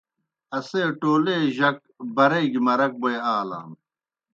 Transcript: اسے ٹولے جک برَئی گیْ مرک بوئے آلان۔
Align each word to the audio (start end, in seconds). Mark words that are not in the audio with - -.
اسے 0.57 0.81
ٹولے 0.99 1.37
جک 1.57 1.77
برَئی 2.15 2.45
گیْ 2.53 2.59
مرک 2.65 2.91
بوئے 3.01 3.15
آلان۔ 3.35 3.69